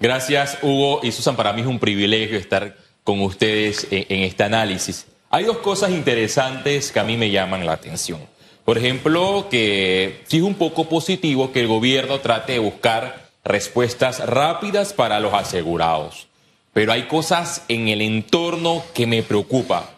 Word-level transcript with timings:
Gracias, 0.00 0.58
Hugo 0.62 1.00
y 1.02 1.12
Susan. 1.12 1.36
Para 1.36 1.52
mí 1.52 1.62
es 1.62 1.66
un 1.66 1.78
privilegio 1.78 2.38
estar 2.38 2.76
con 3.04 3.20
ustedes 3.20 3.86
en, 3.90 4.06
en 4.08 4.22
este 4.22 4.44
análisis. 4.44 5.06
Hay 5.30 5.44
dos 5.44 5.58
cosas 5.58 5.90
interesantes 5.90 6.92
que 6.92 7.00
a 7.00 7.04
mí 7.04 7.16
me 7.16 7.30
llaman 7.30 7.66
la 7.66 7.72
atención. 7.72 8.20
Por 8.64 8.78
ejemplo, 8.78 9.46
que 9.48 10.22
sí 10.26 10.38
es 10.38 10.42
un 10.42 10.54
poco 10.54 10.88
positivo 10.88 11.52
que 11.52 11.60
el 11.60 11.68
gobierno 11.68 12.18
trate 12.18 12.54
de 12.54 12.58
buscar 12.58 13.28
respuestas 13.44 14.26
rápidas 14.26 14.92
para 14.92 15.20
los 15.20 15.32
asegurados. 15.32 16.26
Pero 16.72 16.92
hay 16.92 17.04
cosas 17.04 17.64
en 17.68 17.86
el 17.88 18.02
entorno 18.02 18.82
que 18.92 19.06
me 19.06 19.22
preocupa. 19.22 19.90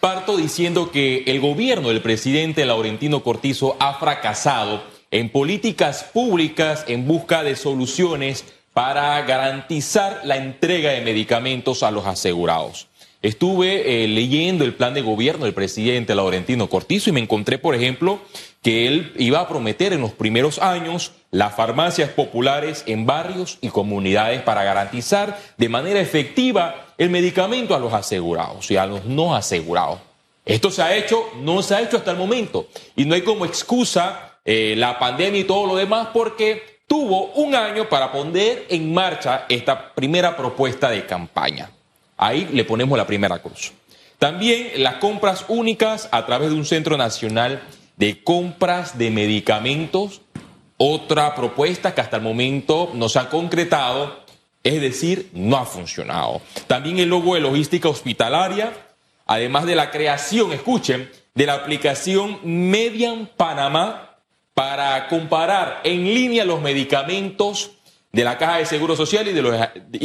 Parto 0.00 0.36
diciendo 0.36 0.90
que 0.90 1.24
el 1.26 1.40
gobierno 1.40 1.88
del 1.88 2.00
presidente 2.00 2.64
Laurentino 2.64 3.22
Cortizo 3.22 3.76
ha 3.78 3.94
fracasado 3.94 4.82
en 5.10 5.28
políticas 5.30 6.04
públicas 6.04 6.84
en 6.88 7.06
busca 7.06 7.42
de 7.42 7.56
soluciones 7.56 8.44
para 8.74 9.22
garantizar 9.22 10.20
la 10.24 10.36
entrega 10.36 10.90
de 10.90 11.00
medicamentos 11.00 11.82
a 11.82 11.90
los 11.90 12.06
asegurados. 12.06 12.88
Estuve 13.22 14.04
eh, 14.04 14.08
leyendo 14.08 14.64
el 14.64 14.74
plan 14.74 14.92
de 14.92 15.00
gobierno 15.00 15.46
del 15.46 15.54
presidente 15.54 16.14
Laurentino 16.14 16.68
Cortizo 16.68 17.08
y 17.08 17.14
me 17.14 17.20
encontré, 17.20 17.56
por 17.56 17.74
ejemplo, 17.74 18.20
que 18.60 18.86
él 18.86 19.14
iba 19.16 19.40
a 19.40 19.48
prometer 19.48 19.94
en 19.94 20.02
los 20.02 20.12
primeros 20.12 20.58
años 20.58 21.12
las 21.30 21.54
farmacias 21.54 22.10
populares 22.10 22.82
en 22.86 23.06
barrios 23.06 23.58
y 23.62 23.68
comunidades 23.68 24.42
para 24.42 24.62
garantizar 24.64 25.38
de 25.56 25.68
manera 25.70 26.00
efectiva 26.00 26.84
el 26.98 27.08
medicamento 27.08 27.74
a 27.74 27.78
los 27.78 27.94
asegurados 27.94 28.70
y 28.70 28.76
a 28.76 28.84
los 28.84 29.06
no 29.06 29.34
asegurados. 29.34 30.00
Esto 30.44 30.70
se 30.70 30.82
ha 30.82 30.94
hecho, 30.94 31.24
no 31.40 31.62
se 31.62 31.76
ha 31.76 31.80
hecho 31.80 31.96
hasta 31.96 32.10
el 32.10 32.18
momento 32.18 32.68
y 32.94 33.06
no 33.06 33.14
hay 33.14 33.22
como 33.22 33.46
excusa 33.46 34.38
eh, 34.44 34.74
la 34.76 34.98
pandemia 34.98 35.40
y 35.40 35.44
todo 35.44 35.66
lo 35.66 35.76
demás 35.76 36.08
porque 36.12 36.73
tuvo 36.86 37.32
un 37.32 37.54
año 37.54 37.88
para 37.88 38.12
poner 38.12 38.66
en 38.68 38.92
marcha 38.92 39.46
esta 39.48 39.94
primera 39.94 40.36
propuesta 40.36 40.90
de 40.90 41.06
campaña. 41.06 41.70
Ahí 42.16 42.48
le 42.52 42.64
ponemos 42.64 42.96
la 42.96 43.06
primera 43.06 43.38
cruz. 43.40 43.72
También 44.18 44.70
las 44.76 44.96
compras 44.96 45.44
únicas 45.48 46.08
a 46.12 46.24
través 46.24 46.50
de 46.50 46.56
un 46.56 46.64
Centro 46.64 46.96
Nacional 46.96 47.62
de 47.96 48.22
Compras 48.22 48.96
de 48.98 49.10
Medicamentos, 49.10 50.22
otra 50.76 51.34
propuesta 51.34 51.94
que 51.94 52.00
hasta 52.00 52.16
el 52.16 52.22
momento 52.22 52.90
no 52.94 53.08
se 53.08 53.18
ha 53.18 53.28
concretado, 53.28 54.24
es 54.62 54.80
decir, 54.80 55.30
no 55.32 55.56
ha 55.56 55.66
funcionado. 55.66 56.40
También 56.66 56.98
el 56.98 57.08
logo 57.08 57.34
de 57.34 57.40
logística 57.40 57.88
hospitalaria, 57.88 58.72
además 59.26 59.66
de 59.66 59.76
la 59.76 59.90
creación, 59.90 60.52
escuchen, 60.52 61.10
de 61.34 61.46
la 61.46 61.54
aplicación 61.54 62.38
Median 62.44 63.28
Panamá 63.36 64.13
para 64.54 65.08
comparar 65.08 65.80
en 65.84 66.04
línea 66.04 66.44
los 66.44 66.60
medicamentos 66.60 67.72
de 68.12 68.24
la 68.24 68.38
Caja 68.38 68.58
de 68.58 68.66
Seguro 68.66 68.94
Social 68.94 69.26
y 69.28 69.32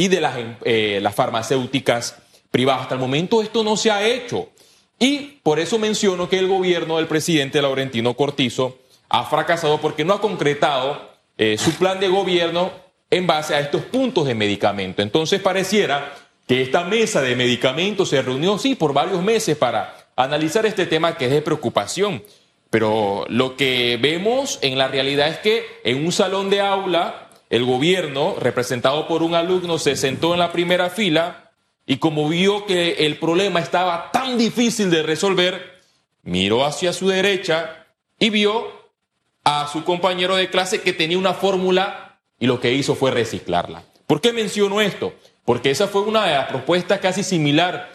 de, 0.07 0.55
eh, 0.65 0.99
las 1.01 1.15
farmacéuticas 1.15 2.17
privadas. 2.49 2.83
Hasta 2.83 2.95
el 2.95 3.01
momento 3.01 3.43
esto 3.43 3.63
no 3.63 3.77
se 3.77 3.91
ha 3.91 4.05
hecho. 4.05 4.49
Y 4.97 5.39
por 5.43 5.59
eso 5.59 5.77
menciono 5.77 6.27
que 6.27 6.39
el 6.39 6.47
gobierno 6.47 6.97
del 6.97 7.07
presidente 7.07 7.61
Laurentino 7.61 8.15
Cortizo 8.15 8.79
ha 9.07 9.23
fracasado 9.25 9.79
porque 9.79 10.03
no 10.03 10.13
ha 10.13 10.21
concretado 10.21 11.09
eh, 11.37 11.57
su 11.57 11.71
plan 11.73 11.99
de 11.99 12.09
gobierno 12.09 12.71
en 13.11 13.27
base 13.27 13.53
a 13.55 13.59
estos 13.59 13.83
puntos 13.83 14.25
de 14.25 14.35
medicamento. 14.35 15.01
Entonces 15.01 15.39
pareciera 15.39 16.13
que 16.47 16.61
esta 16.61 16.83
mesa 16.83 17.21
de 17.21 17.35
medicamentos 17.35 18.09
se 18.09 18.21
reunió, 18.23 18.57
sí, 18.57 18.73
por 18.73 18.91
varios 18.91 19.21
meses 19.21 19.55
para 19.55 20.07
analizar 20.15 20.65
este 20.65 20.87
tema 20.87 21.15
que 21.15 21.25
es 21.25 21.31
de 21.31 21.41
preocupación. 21.41 22.23
Pero 22.69 23.25
lo 23.29 23.55
que 23.55 23.97
vemos 24.01 24.59
en 24.61 24.77
la 24.77 24.87
realidad 24.87 25.29
es 25.29 25.37
que 25.39 25.65
en 25.83 26.05
un 26.05 26.11
salón 26.11 26.49
de 26.49 26.61
aula 26.61 27.29
el 27.49 27.65
gobierno, 27.65 28.35
representado 28.39 29.07
por 29.07 29.23
un 29.23 29.33
alumno, 29.33 29.79
se 29.79 29.95
sentó 29.95 30.33
en 30.33 30.39
la 30.39 30.51
primera 30.51 30.89
fila 30.89 31.51
y 31.87 31.97
como 31.97 32.29
vio 32.29 32.67
que 32.67 33.05
el 33.05 33.17
problema 33.17 33.59
estaba 33.59 34.11
tan 34.11 34.37
difícil 34.37 34.91
de 34.91 35.01
resolver, 35.01 35.79
miró 36.21 36.63
hacia 36.63 36.93
su 36.93 37.07
derecha 37.07 37.87
y 38.19 38.29
vio 38.29 38.67
a 39.43 39.67
su 39.67 39.83
compañero 39.83 40.35
de 40.35 40.51
clase 40.51 40.81
que 40.81 40.93
tenía 40.93 41.17
una 41.17 41.33
fórmula 41.33 42.19
y 42.39 42.45
lo 42.45 42.59
que 42.59 42.73
hizo 42.73 42.93
fue 42.93 43.09
reciclarla. 43.09 43.83
¿Por 44.05 44.21
qué 44.21 44.31
menciono 44.31 44.79
esto? 44.79 45.13
Porque 45.43 45.71
esa 45.71 45.87
fue 45.87 46.01
una 46.01 46.27
de 46.27 46.33
las 46.35 46.47
propuestas 46.47 46.99
casi 46.99 47.23
similar 47.23 47.91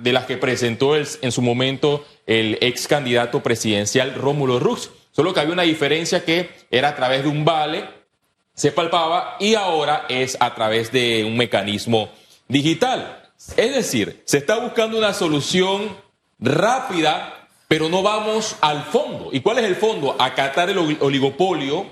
de 0.00 0.12
las 0.12 0.26
que 0.26 0.36
presentó 0.36 0.96
en 0.96 1.32
su 1.32 1.42
momento 1.42 2.04
el 2.26 2.58
ex 2.60 2.86
candidato 2.86 3.42
presidencial 3.42 4.14
Rómulo 4.14 4.58
Rux. 4.58 4.90
Solo 5.10 5.34
que 5.34 5.40
había 5.40 5.52
una 5.52 5.62
diferencia 5.62 6.24
que 6.24 6.50
era 6.70 6.88
a 6.88 6.96
través 6.96 7.22
de 7.22 7.28
un 7.28 7.44
vale 7.44 8.02
se 8.54 8.72
palpaba 8.72 9.36
y 9.40 9.54
ahora 9.54 10.04
es 10.08 10.36
a 10.40 10.54
través 10.54 10.92
de 10.92 11.24
un 11.24 11.36
mecanismo 11.36 12.10
digital. 12.48 13.30
Es 13.56 13.74
decir, 13.74 14.22
se 14.24 14.38
está 14.38 14.58
buscando 14.58 14.98
una 14.98 15.14
solución 15.14 15.96
rápida, 16.38 17.48
pero 17.66 17.88
no 17.88 18.02
vamos 18.02 18.56
al 18.60 18.84
fondo. 18.84 19.30
¿Y 19.32 19.40
cuál 19.40 19.58
es 19.58 19.64
el 19.64 19.76
fondo? 19.76 20.16
Acatar 20.18 20.70
el 20.70 20.78
oligopolio 21.00 21.86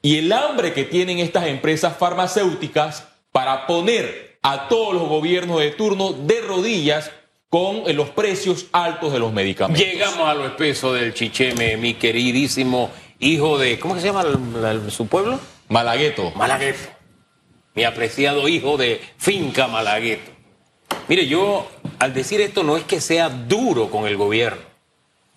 y 0.00 0.18
el 0.18 0.32
hambre 0.32 0.72
que 0.72 0.84
tienen 0.84 1.18
estas 1.18 1.46
empresas 1.46 1.96
farmacéuticas 1.96 3.06
para 3.30 3.66
poner 3.66 4.38
a 4.42 4.68
todos 4.68 4.94
los 4.94 5.08
gobiernos 5.08 5.60
de 5.60 5.70
turno 5.70 6.12
de 6.12 6.40
rodillas 6.40 7.10
con 7.54 7.84
los 7.94 8.10
precios 8.10 8.66
altos 8.72 9.12
de 9.12 9.20
los 9.20 9.32
medicamentos. 9.32 9.86
Llegamos 9.86 10.28
a 10.28 10.34
lo 10.34 10.44
espeso 10.44 10.92
del 10.92 11.14
chicheme, 11.14 11.76
mi 11.76 11.94
queridísimo 11.94 12.90
hijo 13.20 13.58
de, 13.58 13.78
¿cómo 13.78 13.96
se 14.00 14.06
llama 14.08 14.24
su 14.88 15.06
pueblo? 15.06 15.38
Malagueto. 15.68 16.32
Malagueto. 16.32 16.88
Mi 17.76 17.84
apreciado 17.84 18.48
hijo 18.48 18.76
de 18.76 19.00
Finca 19.18 19.68
Malagueto. 19.68 20.32
Mire, 21.06 21.28
yo 21.28 21.70
al 22.00 22.12
decir 22.12 22.40
esto 22.40 22.64
no 22.64 22.76
es 22.76 22.82
que 22.82 23.00
sea 23.00 23.28
duro 23.28 23.88
con 23.88 24.08
el 24.08 24.16
gobierno, 24.16 24.60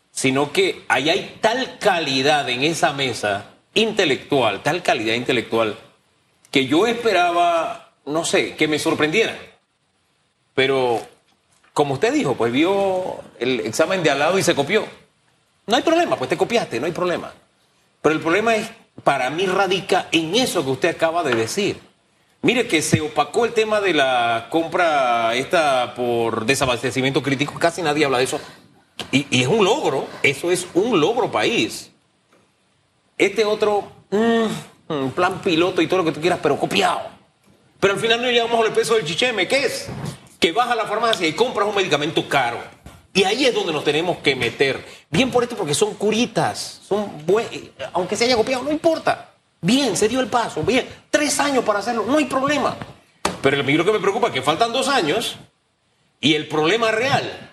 sino 0.10 0.52
que 0.52 0.86
ahí 0.88 1.12
hay 1.12 1.38
tal 1.40 1.78
calidad 1.78 2.50
en 2.50 2.64
esa 2.64 2.94
mesa 2.94 3.52
intelectual, 3.76 4.64
tal 4.64 4.82
calidad 4.82 5.14
intelectual, 5.14 5.78
que 6.50 6.66
yo 6.66 6.88
esperaba, 6.88 7.92
no 8.08 8.26
sé, 8.26 8.56
que 8.56 8.68
me 8.68 8.80
sorprendiera. 8.80 9.38
Pero, 10.56 11.08
como 11.78 11.94
usted 11.94 12.12
dijo, 12.12 12.34
pues 12.34 12.52
vio 12.52 13.18
el 13.38 13.60
examen 13.60 14.02
de 14.02 14.10
al 14.10 14.18
lado 14.18 14.40
y 14.40 14.42
se 14.42 14.56
copió. 14.56 14.84
No 15.68 15.76
hay 15.76 15.84
problema, 15.84 16.16
pues 16.16 16.28
te 16.28 16.36
copiaste, 16.36 16.80
no 16.80 16.88
hay 16.88 16.92
problema. 16.92 17.32
Pero 18.02 18.16
el 18.16 18.20
problema 18.20 18.56
es 18.56 18.68
para 19.04 19.30
mí 19.30 19.46
radica 19.46 20.08
en 20.12 20.34
eso 20.34 20.66
que 20.66 20.72
usted 20.72 20.90
acaba 20.90 21.22
de 21.22 21.36
decir. 21.36 21.80
Mire 22.42 22.68
que 22.68 22.82
se 22.82 23.00
opacó 23.00 23.46
el 23.46 23.54
tema 23.54 23.80
de 23.80 23.94
la 23.94 24.48
compra 24.50 25.36
esta 25.36 25.94
por 25.94 26.48
desabastecimiento 26.48 27.22
crítico, 27.22 27.54
casi 27.60 27.84
nadie 27.84 28.06
habla 28.06 28.18
de 28.18 28.24
eso. 28.24 28.42
Y, 29.12 29.28
es 29.40 29.48
un 29.48 29.64
logro, 29.64 30.08
eso 30.24 30.50
es 30.50 30.66
un 30.74 31.00
logro 31.00 31.30
país. 31.30 31.92
Este 33.20 33.46
otro, 33.46 33.92
mm, 34.10 35.10
plan 35.10 35.44
piloto 35.44 35.84
y 35.84 35.88
todo 35.88 36.00
lo 36.00 36.06
que 36.06 36.12
tú 36.12 36.22
quieras, 36.22 36.40
pero 36.42 36.58
copiado. 36.58 37.02
Pero 37.80 37.94
al 37.94 38.00
final 38.00 38.20
no 38.20 38.32
llegamos 38.32 38.66
al 38.66 38.74
peso 38.74 38.96
del 38.96 39.06
chicheme, 39.06 39.48
¿qué 39.48 39.66
es? 39.66 39.88
Que 40.48 40.54
vas 40.54 40.72
a 40.72 40.76
la 40.76 40.86
farmacia 40.86 41.28
y 41.28 41.34
compras 41.34 41.68
un 41.68 41.76
medicamento 41.76 42.26
caro 42.30 42.58
y 43.14 43.26
ahí 43.26 43.46
es 43.46 43.54
donde 43.54 43.74
nos 43.74 43.84
tenemos 43.84 44.20
que 44.20 44.34
meter. 44.34 44.82
Bien 45.10 45.30
por 45.30 45.44
esto, 45.44 45.58
porque 45.58 45.74
son 45.74 45.96
curitas, 45.96 46.80
son 46.88 47.26
aunque 47.92 48.16
se 48.16 48.24
haya 48.24 48.38
copiado, 48.38 48.64
no 48.64 48.72
importa. 48.72 49.32
Bien, 49.60 49.98
se 49.98 50.08
dio 50.08 50.22
el 50.22 50.28
paso, 50.28 50.64
bien. 50.64 50.88
Tres 51.10 51.38
años 51.42 51.66
para 51.66 51.80
hacerlo, 51.80 52.06
no 52.08 52.18
hay 52.18 52.24
problema. 52.24 52.78
Pero 53.42 53.60
el 53.60 53.76
lo 53.76 53.84
que 53.84 53.92
me 53.92 54.00
preocupa 54.00 54.28
es 54.28 54.34
que 54.36 54.42
faltan 54.42 54.72
dos 54.72 54.88
años 54.88 55.36
y 56.22 56.36
el 56.36 56.48
problema 56.48 56.90
real 56.92 57.52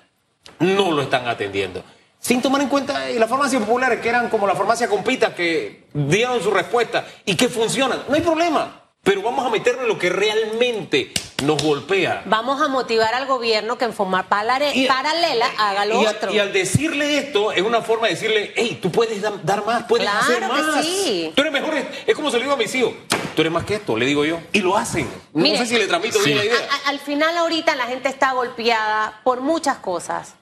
no 0.60 0.92
lo 0.92 1.02
están 1.02 1.26
atendiendo. 1.26 1.82
Sin 2.20 2.40
tomar 2.40 2.60
en 2.60 2.68
cuenta 2.68 3.08
las 3.08 3.28
farmacias 3.28 3.60
populares, 3.60 3.98
que 3.98 4.08
eran 4.08 4.28
como 4.28 4.46
la 4.46 4.54
farmacia 4.54 4.88
Compita, 4.88 5.34
que 5.34 5.88
dieron 5.92 6.40
su 6.40 6.52
respuesta 6.52 7.04
y 7.24 7.34
que 7.34 7.48
funcionan. 7.48 8.04
No 8.08 8.14
hay 8.14 8.20
problema. 8.20 8.83
Pero 9.04 9.20
vamos 9.20 9.46
a 9.46 9.50
meternos 9.50 9.82
en 9.82 9.88
lo 9.88 9.98
que 9.98 10.08
realmente 10.08 11.12
nos 11.44 11.62
golpea. 11.62 12.22
Vamos 12.24 12.60
a 12.62 12.68
motivar 12.68 13.14
al 13.14 13.26
gobierno 13.26 13.76
que 13.76 13.84
en 13.84 13.92
forma 13.92 14.28
paralela 14.30 15.46
haga 15.58 15.84
lo 15.84 16.00
otro. 16.00 16.32
y 16.32 16.38
al 16.38 16.52
decirle 16.54 17.18
esto, 17.18 17.52
es 17.52 17.62
una 17.62 17.82
forma 17.82 18.06
de 18.06 18.14
decirle, 18.14 18.52
hey, 18.56 18.78
tú 18.80 18.90
puedes 18.90 19.20
dar 19.20 19.64
más, 19.64 19.84
puedes 19.84 20.08
hacer 20.08 20.40
más. 20.48 20.84
sí. 20.84 21.32
Tú 21.34 21.42
eres 21.42 21.52
mejor. 21.52 21.74
Es 22.06 22.14
como 22.14 22.30
se 22.30 22.38
lo 22.38 22.44
digo 22.44 22.54
a 22.54 22.56
mis 22.56 22.74
hijos. 22.74 22.94
Tú 23.36 23.42
eres 23.42 23.52
más 23.52 23.64
que 23.64 23.74
esto, 23.74 23.96
le 23.96 24.06
digo 24.06 24.24
yo. 24.24 24.40
Y 24.52 24.60
lo 24.60 24.76
hacen. 24.76 25.06
No 25.34 25.44
sé 25.44 25.66
si 25.66 25.76
le 25.76 25.86
transmito 25.86 26.18
bien 26.20 26.38
la 26.38 26.44
idea. 26.46 26.56
al 26.86 26.98
final 26.98 27.36
ahorita 27.36 27.74
la 27.76 27.84
gente 27.86 28.08
está 28.08 28.32
golpeada 28.32 29.20
por 29.22 29.42
muchas 29.42 29.76
cosas. 29.78 30.34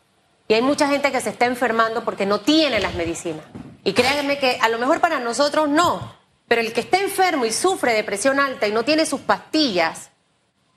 Y 0.47 0.55
hay 0.55 0.63
mucha 0.63 0.87
gente 0.87 1.11
que 1.11 1.21
se 1.21 1.31
está 1.31 1.47
enfermando 1.47 2.05
porque 2.05 2.27
no 2.27 2.41
tiene 2.41 2.79
las 2.79 2.95
medicinas. 2.95 3.45
Y 3.85 3.93
créanme 3.95 4.39
que 4.39 4.59
a 4.61 4.69
lo 4.69 4.79
mejor 4.79 5.01
para 5.01 5.19
nosotros 5.19 5.69
no. 5.69 6.22
Pero 6.53 6.61
el 6.61 6.75
que 6.75 6.83
está 6.83 6.99
enfermo 6.99 7.47
y 7.47 7.51
sufre 7.51 7.95
de 7.95 8.05
presión 8.05 8.39
alta 8.39 8.67
y 8.69 8.73
no 8.73 8.85
tiene 8.85 9.07
sus 9.07 9.23
pastillas, 9.23 10.11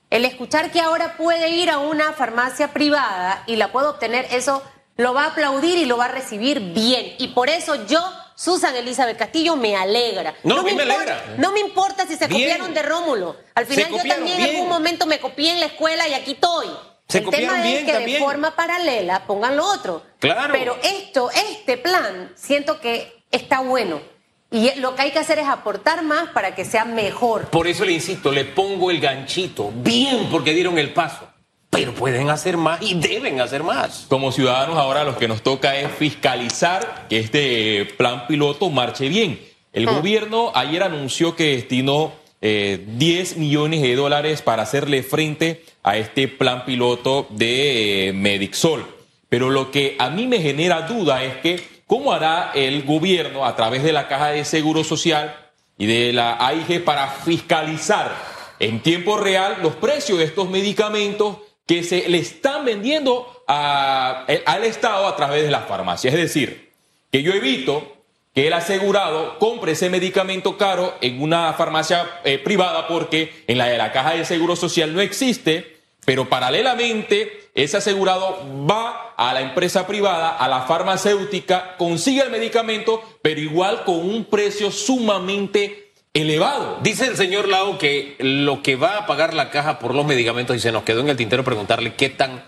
el 0.08 0.24
escuchar 0.24 0.70
que 0.70 0.80
ahora 0.80 1.18
puede 1.18 1.50
ir 1.50 1.68
a 1.68 1.76
una 1.76 2.14
farmacia 2.14 2.68
privada 2.72 3.42
y 3.46 3.56
la 3.56 3.72
puede 3.72 3.88
obtener, 3.88 4.26
eso 4.30 4.62
lo 4.96 5.12
va 5.12 5.24
a 5.24 5.26
aplaudir 5.32 5.76
y 5.76 5.84
lo 5.84 5.98
va 5.98 6.06
a 6.06 6.08
recibir 6.08 6.60
bien. 6.72 7.16
Y 7.18 7.28
por 7.28 7.50
eso 7.50 7.86
yo 7.86 8.00
Susan 8.36 8.74
Elizabeth 8.74 9.18
Castillo 9.18 9.54
me 9.54 9.76
alegra. 9.76 10.34
No, 10.44 10.62
me 10.62 10.70
importa, 10.70 10.94
alegra. 10.94 11.34
No 11.36 11.52
me 11.52 11.60
importa 11.60 12.06
si 12.06 12.16
se 12.16 12.26
Bien. 12.26 12.40
copiaron 12.40 12.72
de 12.72 12.82
Rómulo. 12.82 13.36
Al 13.54 13.66
final 13.66 13.90
yo 13.90 14.08
también 14.08 14.40
en 14.40 14.54
algún 14.54 14.70
momento 14.70 15.04
me 15.04 15.20
copié 15.20 15.52
en 15.52 15.60
la 15.60 15.66
escuela 15.66 16.08
y 16.08 16.14
aquí 16.14 16.32
estoy. 16.32 16.68
Se 17.06 17.18
El 17.18 17.28
tema 17.28 17.68
es 17.70 17.84
que 17.84 17.92
también. 17.92 18.18
de 18.20 18.24
forma 18.24 18.56
paralela 18.56 19.26
pongan 19.26 19.54
lo 19.54 19.66
otro. 19.66 20.02
Claro. 20.20 20.54
Pero 20.56 20.78
esto, 20.82 21.30
este 21.32 21.76
plan, 21.76 22.32
siento 22.34 22.80
que 22.80 23.26
está 23.30 23.60
bueno. 23.60 24.15
Y 24.50 24.78
lo 24.78 24.94
que 24.94 25.02
hay 25.02 25.10
que 25.10 25.18
hacer 25.18 25.38
es 25.38 25.48
aportar 25.48 26.04
más 26.04 26.28
para 26.30 26.54
que 26.54 26.64
sea 26.64 26.84
mejor. 26.84 27.46
Por 27.46 27.66
eso 27.66 27.84
le 27.84 27.92
insisto, 27.92 28.30
le 28.30 28.44
pongo 28.44 28.90
el 28.90 29.00
ganchito. 29.00 29.72
Bien, 29.74 30.28
porque 30.30 30.54
dieron 30.54 30.78
el 30.78 30.92
paso. 30.92 31.28
Pero 31.70 31.92
pueden 31.92 32.30
hacer 32.30 32.56
más 32.56 32.80
y 32.80 32.94
deben 32.94 33.40
hacer 33.40 33.62
más. 33.62 34.06
Como 34.08 34.32
ciudadanos 34.32 34.78
ahora 34.78 35.04
lo 35.04 35.18
que 35.18 35.28
nos 35.28 35.42
toca 35.42 35.76
es 35.76 35.90
fiscalizar 35.92 37.06
que 37.08 37.18
este 37.18 37.84
plan 37.96 38.26
piloto 38.26 38.70
marche 38.70 39.08
bien. 39.08 39.40
El 39.72 39.84
gobierno 39.86 40.52
ayer 40.54 40.82
anunció 40.82 41.36
que 41.36 41.56
destinó 41.56 42.12
eh, 42.40 42.82
10 42.96 43.36
millones 43.36 43.82
de 43.82 43.94
dólares 43.94 44.40
para 44.40 44.62
hacerle 44.62 45.02
frente 45.02 45.64
a 45.82 45.98
este 45.98 46.28
plan 46.28 46.64
piloto 46.64 47.26
de 47.30 48.08
eh, 48.08 48.12
Medixol. 48.14 48.86
Pero 49.28 49.50
lo 49.50 49.70
que 49.70 49.96
a 49.98 50.08
mí 50.08 50.26
me 50.26 50.40
genera 50.40 50.82
duda 50.82 51.24
es 51.24 51.36
que 51.38 51.75
cómo 51.86 52.12
hará 52.12 52.52
el 52.54 52.84
gobierno 52.84 53.44
a 53.44 53.56
través 53.56 53.82
de 53.82 53.92
la 53.92 54.08
Caja 54.08 54.28
de 54.28 54.44
Seguro 54.44 54.84
Social 54.84 55.36
y 55.78 55.86
de 55.86 56.12
la 56.12 56.36
AIG 56.44 56.84
para 56.84 57.08
fiscalizar 57.08 58.12
en 58.58 58.80
tiempo 58.80 59.16
real 59.16 59.58
los 59.62 59.74
precios 59.76 60.18
de 60.18 60.24
estos 60.24 60.48
medicamentos 60.48 61.38
que 61.66 61.82
se 61.82 62.08
le 62.08 62.18
están 62.18 62.64
vendiendo 62.64 63.44
eh, 63.48 64.42
al 64.46 64.64
Estado 64.64 65.06
a 65.06 65.16
través 65.16 65.42
de 65.42 65.50
las 65.50 65.66
farmacias. 65.66 66.14
Es 66.14 66.20
decir, 66.20 66.72
que 67.10 67.22
yo 67.22 67.32
evito 67.32 67.96
que 68.34 68.46
el 68.46 68.52
asegurado 68.52 69.38
compre 69.38 69.72
ese 69.72 69.88
medicamento 69.88 70.58
caro 70.58 70.94
en 71.00 71.22
una 71.22 71.52
farmacia 71.54 72.20
eh, 72.24 72.38
privada 72.38 72.86
porque 72.86 73.44
en 73.46 73.58
la 73.58 73.66
de 73.66 73.78
la 73.78 73.92
caja 73.92 74.12
de 74.12 74.24
seguro 74.24 74.56
social 74.56 74.94
no 74.94 75.00
existe, 75.00 75.78
pero 76.04 76.28
paralelamente 76.28 77.45
ese 77.56 77.78
asegurado 77.78 78.38
va 78.70 79.14
a 79.16 79.32
la 79.32 79.40
empresa 79.40 79.86
privada, 79.86 80.28
a 80.28 80.46
la 80.46 80.62
farmacéutica, 80.62 81.76
consigue 81.78 82.20
el 82.20 82.30
medicamento, 82.30 83.02
pero 83.22 83.40
igual 83.40 83.84
con 83.84 83.96
un 83.96 84.26
precio 84.26 84.70
sumamente 84.70 85.92
elevado. 86.12 86.78
Dice 86.82 87.06
el 87.06 87.16
señor 87.16 87.48
Lau 87.48 87.78
que 87.78 88.16
lo 88.18 88.62
que 88.62 88.76
va 88.76 88.98
a 88.98 89.06
pagar 89.06 89.32
la 89.32 89.50
caja 89.50 89.78
por 89.78 89.94
los 89.94 90.04
medicamentos, 90.04 90.54
y 90.54 90.60
se 90.60 90.70
nos 90.70 90.82
quedó 90.82 91.00
en 91.00 91.08
el 91.08 91.16
tintero 91.16 91.44
preguntarle 91.44 91.94
qué, 91.94 92.10
tan, 92.10 92.44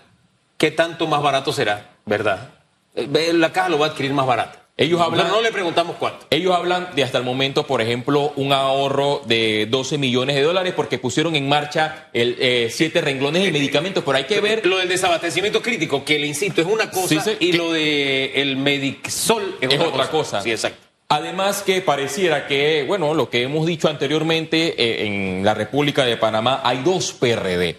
qué 0.57 0.69
tanto 0.69 1.07
más 1.07 1.23
barato 1.23 1.51
será, 1.53 1.97
¿verdad? 2.05 2.51
Eh, 2.95 3.33
La 3.33 3.51
caja 3.51 3.69
lo 3.69 3.79
va 3.79 3.87
a 3.87 3.89
adquirir 3.89 4.13
más 4.13 4.27
barato. 4.27 4.59
Ellos 4.81 5.01
hablan- 5.01 5.27
no 5.27 5.41
le 5.41 5.51
preguntamos 5.51 5.97
cuánto. 5.99 6.25
Ellos 6.29 6.55
hablan 6.55 6.89
de 6.95 7.03
hasta 7.03 7.17
el 7.17 7.25
momento, 7.25 7.67
por 7.67 7.81
ejemplo, 7.81 8.31
un 8.37 8.53
ahorro 8.53 9.21
de 9.25 9.67
12 9.69 9.97
millones 9.97 10.37
de 10.37 10.41
dólares 10.41 10.73
porque 10.73 10.97
pusieron 10.97 11.35
en 11.35 11.49
marcha 11.49 12.07
el, 12.13 12.37
eh, 12.39 12.69
siete 12.71 13.01
renglones 13.01 13.43
de 13.43 13.51
medicamentos, 13.51 14.03
pero 14.05 14.17
hay 14.17 14.23
que 14.23 14.39
ver 14.39 14.65
Lo 14.65 14.77
del 14.77 14.87
desabastecimiento 14.87 15.61
crítico, 15.61 16.05
que 16.05 16.17
le 16.17 16.27
insisto, 16.27 16.61
es 16.61 16.67
una 16.67 16.89
cosa, 16.89 17.07
Sí, 17.09 17.19
sí, 17.19 17.31
y 17.41 17.51
lo 17.53 17.73
de 17.73 18.31
el 18.41 18.55
Medixol 18.55 19.57
es, 19.59 19.69
es 19.73 19.79
otra 19.81 20.07
cosa. 20.09 20.41
Sí, 20.41 20.51
exacto. 20.51 20.79
Además 21.09 21.63
que 21.63 21.81
pareciera 21.81 22.47
que, 22.47 22.85
bueno, 22.87 23.13
lo 23.15 23.29
que 23.29 23.41
hemos 23.41 23.65
dicho 23.65 23.89
anteriormente, 23.89 24.75
eh, 24.77 25.05
en 25.07 25.43
la 25.43 25.55
República 25.55 26.05
de 26.05 26.15
Panamá 26.17 26.61
hay 26.63 26.83
dos 26.83 27.11
PRD, 27.13 27.75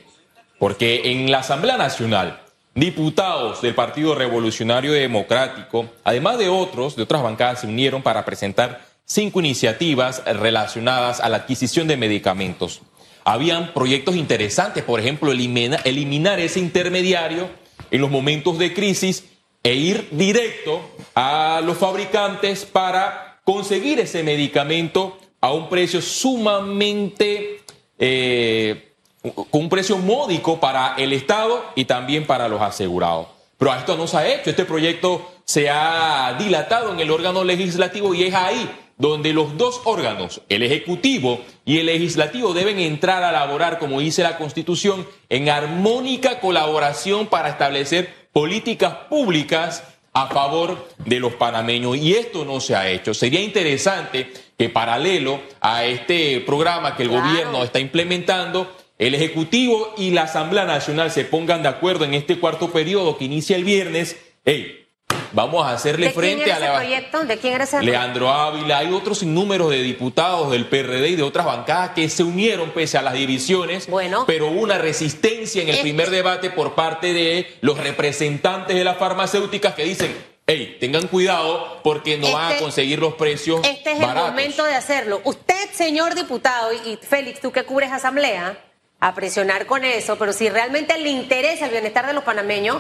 porque 0.58 1.02
en 1.12 1.30
la 1.30 1.38
Asamblea 1.38 1.76
Nacional, 1.78 2.40
diputados 2.74 3.62
del 3.62 3.74
Partido 3.74 4.14
Revolucionario 4.14 4.92
Democrático, 4.92 5.88
además 6.04 6.38
de 6.38 6.48
otros, 6.48 6.96
de 6.96 7.02
otras 7.02 7.22
bancadas, 7.22 7.60
se 7.60 7.66
unieron 7.66 8.02
para 8.02 8.24
presentar 8.24 8.84
cinco 9.04 9.40
iniciativas 9.40 10.22
relacionadas 10.24 11.20
a 11.20 11.28
la 11.28 11.38
adquisición 11.38 11.88
de 11.88 11.96
medicamentos. 11.96 12.80
Habían 13.24 13.74
proyectos 13.74 14.16
interesantes, 14.16 14.84
por 14.84 15.00
ejemplo, 15.00 15.32
elimina- 15.32 15.80
eliminar 15.84 16.40
ese 16.40 16.60
intermediario 16.60 17.50
en 17.90 18.00
los 18.00 18.10
momentos 18.10 18.58
de 18.58 18.72
crisis 18.72 19.24
e 19.62 19.74
ir 19.74 20.08
directo 20.12 20.80
a 21.14 21.60
los 21.64 21.76
fabricantes 21.76 22.64
para 22.64 23.40
conseguir 23.44 23.98
ese 24.00 24.22
medicamento 24.22 25.18
a 25.40 25.52
un 25.52 25.68
precio 25.68 26.00
sumamente, 26.00 27.60
eh, 27.98 28.89
con 29.22 29.46
un 29.62 29.68
precio 29.68 29.98
módico 29.98 30.60
para 30.60 30.94
el 30.96 31.12
Estado 31.12 31.64
y 31.74 31.84
también 31.84 32.26
para 32.26 32.48
los 32.48 32.60
asegurados. 32.60 33.26
Pero 33.58 33.74
esto 33.74 33.96
no 33.96 34.06
se 34.06 34.16
ha 34.16 34.26
hecho, 34.28 34.50
este 34.50 34.64
proyecto 34.64 35.30
se 35.44 35.68
ha 35.68 36.34
dilatado 36.38 36.92
en 36.92 37.00
el 37.00 37.10
órgano 37.10 37.44
legislativo 37.44 38.14
y 38.14 38.22
es 38.24 38.34
ahí 38.34 38.70
donde 38.96 39.32
los 39.32 39.56
dos 39.56 39.80
órganos, 39.84 40.42
el 40.48 40.62
Ejecutivo 40.62 41.40
y 41.64 41.78
el 41.78 41.86
Legislativo, 41.86 42.52
deben 42.52 42.78
entrar 42.78 43.22
a 43.22 43.32
laborar, 43.32 43.78
como 43.78 44.00
dice 44.00 44.22
la 44.22 44.36
Constitución, 44.36 45.06
en 45.30 45.48
armónica 45.48 46.38
colaboración 46.40 47.26
para 47.26 47.48
establecer 47.48 48.28
políticas 48.32 48.94
públicas 49.08 49.82
a 50.12 50.26
favor 50.26 50.86
de 50.98 51.18
los 51.18 51.34
panameños. 51.34 51.96
Y 51.96 52.14
esto 52.14 52.44
no 52.44 52.60
se 52.60 52.76
ha 52.76 52.88
hecho. 52.90 53.14
Sería 53.14 53.40
interesante 53.40 54.30
que 54.58 54.68
paralelo 54.68 55.40
a 55.60 55.84
este 55.86 56.40
programa 56.40 56.94
que 56.96 57.04
el 57.04 57.08
Claro. 57.08 57.24
gobierno 57.26 57.62
está 57.64 57.80
implementando, 57.80 58.70
el 59.00 59.14
Ejecutivo 59.14 59.94
y 59.96 60.10
la 60.10 60.22
Asamblea 60.22 60.64
Nacional 60.66 61.10
se 61.10 61.24
pongan 61.24 61.62
de 61.62 61.70
acuerdo 61.70 62.04
en 62.04 62.14
este 62.14 62.38
cuarto 62.38 62.70
periodo 62.70 63.16
que 63.16 63.24
inicia 63.24 63.56
el 63.56 63.64
viernes. 63.64 64.16
Hey, 64.44 64.86
vamos 65.32 65.64
a 65.66 65.72
hacerle 65.72 66.08
¿De 66.08 66.12
quién 66.12 66.22
frente 66.38 66.44
era 66.44 66.54
a 66.54 66.58
ese 66.58 66.68
la... 66.68 66.74
proyecto? 66.76 67.24
¿De 67.24 67.36
quién 67.38 67.54
era 67.54 67.64
ese 67.64 67.82
Leandro 67.82 68.28
Ávila, 68.30 68.76
hay 68.78 68.92
otros 68.92 69.20
sinnúmeros 69.20 69.70
de 69.70 69.82
diputados 69.82 70.50
del 70.50 70.66
PRD 70.66 71.08
y 71.08 71.16
de 71.16 71.22
otras 71.22 71.46
bancadas 71.46 71.90
que 71.90 72.08
se 72.10 72.22
unieron 72.24 72.70
pese 72.72 72.98
a 72.98 73.02
las 73.02 73.14
divisiones, 73.14 73.86
Bueno. 73.88 74.24
pero 74.26 74.48
hubo 74.48 74.60
una 74.60 74.76
resistencia 74.78 75.62
en 75.62 75.68
el 75.68 75.76
Este- 75.76 75.82
primer 75.84 76.10
debate 76.10 76.50
por 76.50 76.74
parte 76.74 77.14
de 77.14 77.46
los 77.62 77.78
representantes 77.78 78.76
de 78.76 78.84
las 78.84 78.98
farmacéuticas 78.98 79.74
que 79.74 79.84
dicen, 79.84 80.14
hey, 80.46 80.76
tengan 80.78 81.06
cuidado 81.06 81.80
porque 81.82 82.18
no 82.18 82.30
van 82.32 82.44
a 82.44 82.50
Este- 82.50 82.62
conseguir 82.62 82.98
los 82.98 83.14
precios 83.14 83.60
Este 83.66 83.92
es 83.92 83.98
baratos. 83.98 84.24
el 84.24 84.30
momento 84.32 84.64
de 84.64 84.74
hacerlo. 84.74 85.22
Usted, 85.24 85.70
señor 85.72 86.14
diputado, 86.14 86.70
y 86.72 86.90
y 86.90 86.96
Félix, 86.96 87.40
tú 87.40 87.50
que 87.52 87.62
cubres 87.64 87.92
asamblea, 87.92 88.58
a 89.00 89.14
presionar 89.14 89.66
con 89.66 89.84
eso, 89.84 90.16
pero 90.16 90.32
si 90.32 90.48
realmente 90.48 90.96
le 90.98 91.08
interesa 91.08 91.66
el 91.66 91.72
bienestar 91.72 92.06
de 92.06 92.12
los 92.12 92.24
panameños, 92.24 92.78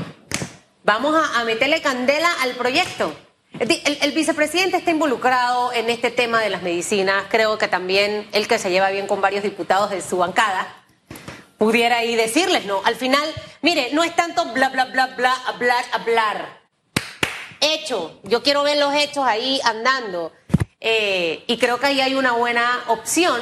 vamos 0.84 1.14
a, 1.34 1.44
meterle 1.44 1.80
candela 1.80 2.28
al 2.42 2.52
proyecto. 2.52 3.14
El 3.58 4.12
vicepresidente 4.12 4.76
está 4.76 4.90
involucrado 4.90 5.72
en 5.72 5.90
este 5.90 6.10
tema 6.10 6.40
de 6.40 6.50
las 6.50 6.62
medicinas. 6.62 7.24
Creo 7.30 7.58
que 7.58 7.68
también 7.68 8.28
él 8.32 8.46
que 8.46 8.58
se 8.58 8.70
lleva 8.70 8.90
bien 8.90 9.06
con 9.06 9.20
varios 9.20 9.42
diputados 9.42 9.90
de 9.90 10.02
su 10.02 10.18
bancada, 10.18 10.84
pudiera 11.58 11.98
ahí 11.98 12.16
decirles, 12.16 12.64
¿no? 12.64 12.80
Al 12.84 12.94
final, 12.94 13.22
mire, 13.60 13.88
no 13.92 14.02
es 14.04 14.14
tanto 14.14 14.46
bla, 14.52 14.68
bla, 14.68 14.86
bla, 14.86 15.08
bla, 15.08 15.34
hablar, 15.46 15.84
hablar 15.92 16.60
hecho. 17.60 18.20
Yo 18.24 18.42
quiero 18.42 18.62
ver 18.62 18.78
los 18.78 18.94
hechos 18.94 19.24
ahí 19.26 19.60
andando. 19.64 20.32
Eh, 20.80 21.44
y 21.46 21.58
creo 21.58 21.78
que 21.78 21.86
ahí 21.86 22.00
hay 22.00 22.14
una 22.14 22.32
buena 22.32 22.84
opción 22.88 23.38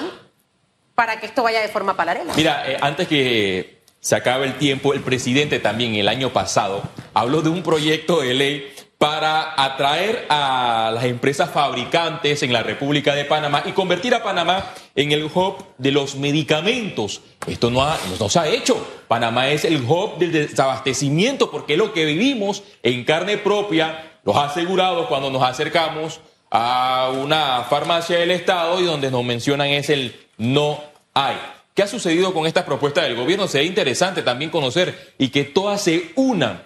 para 0.99 1.21
que 1.21 1.26
esto 1.26 1.45
vaya 1.45 1.61
de 1.61 1.69
forma 1.69 1.95
paralela. 1.97 2.33
Mira, 2.35 2.64
eh, 2.69 2.76
antes 2.81 3.07
que 3.07 3.78
se 4.00 4.17
acabe 4.17 4.47
el 4.47 4.55
tiempo, 4.59 4.95
el 4.95 5.00
presidente 5.00 5.61
también 5.61 5.95
el 5.95 6.09
año 6.09 6.31
pasado 6.33 6.83
habló 7.14 7.40
de 7.40 7.50
un 7.50 7.62
proyecto 7.62 8.21
de 8.21 8.35
ley 8.35 8.73
para 8.99 9.55
atraer 9.62 10.26
a 10.28 10.90
las 10.93 11.05
empresas 11.05 11.50
fabricantes 11.50 12.43
en 12.43 12.52
la 12.52 12.64
República 12.64 13.14
de 13.14 13.25
Panamá 13.25 13.62
y 13.64 13.71
convertir 13.71 14.12
a 14.12 14.25
Panamá 14.25 14.73
en 14.97 15.12
el 15.12 15.23
hub 15.33 15.64
de 15.78 15.93
los 15.93 16.17
medicamentos. 16.17 17.21
Esto 17.47 17.71
no, 17.71 17.85
ha- 17.85 17.97
se 18.28 18.38
ha 18.40 18.49
hecho. 18.49 18.85
Panamá 19.07 19.50
es 19.50 19.64
el 19.64 19.76
hub 19.83 20.19
del 20.19 20.33
desabastecimiento 20.33 21.49
porque 21.52 21.75
es 21.75 21.78
lo 21.78 21.93
que 21.93 22.07
vivimos 22.07 22.64
en 22.83 23.05
carne 23.05 23.38
propia, 23.38 24.19
los 24.25 24.37
asegurados 24.37 25.07
cuando 25.07 25.31
nos 25.31 25.45
acercamos 25.45 26.21
a 26.50 27.11
una 27.14 27.62
farmacia 27.71 28.19
del 28.19 28.33
Estado 28.33 28.81
y 28.81 28.85
donde 28.85 29.12
nos 29.12 29.23
mencionan 29.23 29.69
es 29.69 29.90
el 29.90 30.17
no 30.38 30.83
hay. 31.27 31.37
¿Qué 31.75 31.83
ha 31.83 31.87
sucedido 31.87 32.35
con 32.35 32.47
esta 32.47 32.65
propuesta 32.65 33.03
del 33.03 33.15
gobierno? 33.15 33.47
Sería 33.47 33.69
interesante 33.69 34.23
también 34.23 34.51
conocer 34.51 35.15
y 35.17 35.29
que 35.29 35.45
todas 35.45 35.81
se 35.81 36.11
unan. 36.17 36.63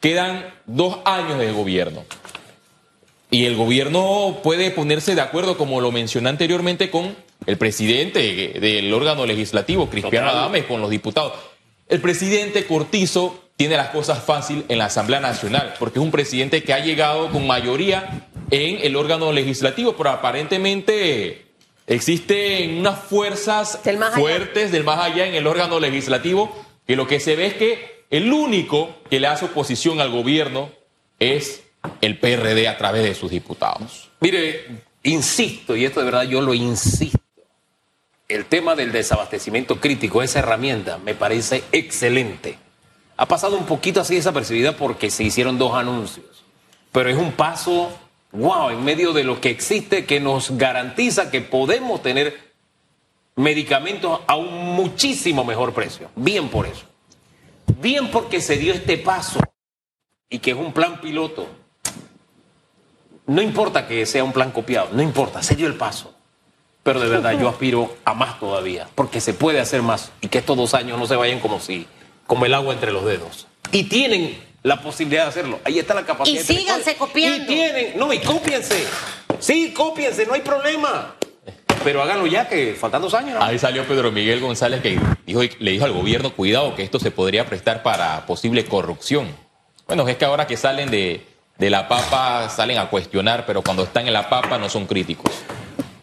Quedan 0.00 0.46
dos 0.66 0.98
años 1.04 1.38
de 1.38 1.52
gobierno. 1.52 2.04
Y 3.30 3.46
el 3.46 3.56
gobierno 3.56 4.38
puede 4.42 4.70
ponerse 4.70 5.14
de 5.14 5.20
acuerdo, 5.20 5.58
como 5.58 5.80
lo 5.80 5.90
mencioné 5.92 6.28
anteriormente, 6.28 6.90
con 6.90 7.16
el 7.46 7.58
presidente 7.58 8.58
del 8.60 8.92
órgano 8.94 9.26
legislativo, 9.26 9.90
Cristiano. 9.90 10.30
Adames, 10.30 10.64
con 10.64 10.80
los 10.80 10.88
diputados. 10.88 11.32
El 11.88 12.00
presidente 12.00 12.64
Cortizo 12.64 13.44
tiene 13.56 13.76
las 13.76 13.88
cosas 13.88 14.22
fácil 14.22 14.64
en 14.68 14.78
la 14.78 14.86
Asamblea 14.86 15.20
Nacional, 15.20 15.74
porque 15.78 15.98
es 15.98 16.04
un 16.04 16.10
presidente 16.10 16.62
que 16.62 16.72
ha 16.72 16.78
llegado 16.78 17.30
con 17.30 17.46
mayoría 17.46 18.28
en 18.50 18.78
el 18.82 18.96
órgano 18.96 19.32
legislativo, 19.32 19.94
pero 19.96 20.10
aparentemente 20.10 21.43
existen 21.86 22.78
unas 22.78 23.00
fuerzas 23.00 23.82
Del 23.84 23.98
fuertes 23.98 24.72
del 24.72 24.84
más 24.84 25.00
allá 25.00 25.26
en 25.26 25.34
el 25.34 25.46
órgano 25.46 25.80
legislativo, 25.80 26.54
que 26.86 26.96
lo 26.96 27.06
que 27.06 27.20
se 27.20 27.36
ve 27.36 27.46
es 27.46 27.54
que 27.54 28.04
el 28.10 28.32
único 28.32 28.96
que 29.10 29.20
le 29.20 29.26
hace 29.26 29.46
oposición 29.46 30.00
al 30.00 30.10
gobierno 30.10 30.70
es 31.18 31.62
el 32.00 32.18
PRD 32.18 32.68
a 32.68 32.78
través 32.78 33.02
de 33.02 33.14
sus 33.14 33.30
diputados. 33.30 34.10
Mire, 34.20 34.66
insisto, 35.02 35.76
y 35.76 35.84
esto 35.84 36.00
de 36.00 36.06
verdad 36.06 36.22
yo 36.24 36.40
lo 36.40 36.54
insisto, 36.54 37.18
el 38.28 38.46
tema 38.46 38.74
del 38.74 38.90
desabastecimiento 38.92 39.80
crítico, 39.80 40.22
esa 40.22 40.38
herramienta, 40.38 40.98
me 40.98 41.14
parece 41.14 41.64
excelente. 41.72 42.58
Ha 43.16 43.26
pasado 43.26 43.56
un 43.56 43.66
poquito 43.66 44.00
así 44.00 44.14
desapercibida 44.14 44.76
porque 44.76 45.10
se 45.10 45.24
hicieron 45.24 45.58
dos 45.58 45.74
anuncios, 45.74 46.44
pero 46.90 47.10
es 47.10 47.16
un 47.16 47.32
paso, 47.32 47.90
wow, 48.34 48.70
en 48.70 48.84
medio 48.84 49.12
de 49.12 49.24
lo 49.24 49.40
que 49.40 49.50
existe 49.50 50.04
que 50.04 50.20
nos 50.20 50.56
garantiza 50.58 51.30
que 51.30 51.40
podemos 51.40 52.02
tener 52.02 52.52
medicamentos 53.36 54.20
a 54.26 54.36
un 54.36 54.74
muchísimo 54.74 55.44
mejor 55.44 55.72
precio. 55.72 56.10
Bien 56.16 56.48
por 56.48 56.66
eso. 56.66 56.84
Bien 57.80 58.10
porque 58.10 58.40
se 58.40 58.56
dio 58.56 58.74
este 58.74 58.98
paso 58.98 59.40
y 60.28 60.40
que 60.40 60.50
es 60.50 60.56
un 60.56 60.72
plan 60.72 61.00
piloto. 61.00 61.46
No 63.26 63.40
importa 63.40 63.86
que 63.86 64.04
sea 64.04 64.22
un 64.22 64.32
plan 64.32 64.50
copiado, 64.50 64.90
no 64.92 65.02
importa, 65.02 65.42
se 65.42 65.56
dio 65.56 65.66
el 65.66 65.74
paso. 65.74 66.12
Pero 66.82 67.00
de 67.00 67.08
verdad 67.08 67.32
yo 67.40 67.48
aspiro 67.48 67.96
a 68.04 68.12
más 68.12 68.38
todavía, 68.38 68.86
porque 68.94 69.22
se 69.22 69.32
puede 69.32 69.58
hacer 69.58 69.80
más 69.80 70.12
y 70.20 70.28
que 70.28 70.38
estos 70.38 70.56
dos 70.56 70.74
años 70.74 70.98
no 70.98 71.06
se 71.06 71.16
vayan 71.16 71.40
como 71.40 71.58
si, 71.58 71.86
como 72.26 72.44
el 72.44 72.52
agua 72.52 72.74
entre 72.74 72.92
los 72.92 73.06
dedos. 73.06 73.46
Y 73.72 73.84
tienen 73.84 74.38
la 74.64 74.80
posibilidad 74.80 75.24
de 75.24 75.28
hacerlo. 75.28 75.60
Ahí 75.62 75.78
está 75.78 75.94
la 75.94 76.04
capacidad. 76.04 76.40
Y 76.40 76.42
síganse 76.42 76.96
copiando. 76.96 77.44
Y 77.44 77.46
tienen, 77.46 77.98
no, 77.98 78.12
y 78.12 78.18
cópiense. 78.18 78.84
Sí, 79.38 79.72
cópiense, 79.72 80.26
no 80.26 80.32
hay 80.32 80.40
problema. 80.40 81.14
Pero 81.84 82.02
háganlo 82.02 82.26
ya, 82.26 82.48
que 82.48 82.74
faltan 82.74 83.02
dos 83.02 83.12
años. 83.12 83.36
Ahí 83.40 83.58
salió 83.58 83.86
Pedro 83.86 84.10
Miguel 84.10 84.40
González 84.40 84.80
que 84.80 84.98
dijo, 85.26 85.42
le 85.58 85.70
dijo 85.70 85.84
al 85.84 85.92
gobierno, 85.92 86.32
cuidado, 86.32 86.74
que 86.74 86.82
esto 86.82 86.98
se 86.98 87.10
podría 87.10 87.44
prestar 87.44 87.82
para 87.82 88.24
posible 88.24 88.64
corrupción. 88.64 89.28
Bueno, 89.86 90.08
es 90.08 90.16
que 90.16 90.24
ahora 90.24 90.46
que 90.46 90.56
salen 90.56 90.90
de, 90.90 91.26
de 91.58 91.70
la 91.70 91.86
papa, 91.86 92.48
salen 92.48 92.78
a 92.78 92.88
cuestionar, 92.88 93.44
pero 93.44 93.60
cuando 93.60 93.82
están 93.82 94.06
en 94.06 94.14
la 94.14 94.30
papa 94.30 94.56
no 94.56 94.70
son 94.70 94.86
críticos. 94.86 95.30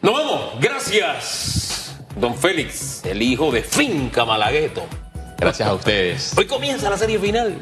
Nos 0.03 0.13
vamos. 0.13 0.59
Gracias, 0.59 1.95
don 2.15 2.37
Félix, 2.37 3.03
el 3.05 3.23
hijo 3.23 3.49
de 3.49 3.63
Finca 3.63 4.23
Malagueto. 4.23 4.85
Gracias 5.39 5.67
a 5.67 5.73
ustedes. 5.73 6.37
Hoy 6.37 6.45
comienza 6.45 6.91
la 6.91 6.97
serie 6.99 7.17
final. 7.17 7.57